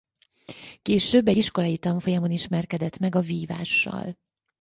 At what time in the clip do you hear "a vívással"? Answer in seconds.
3.15-4.17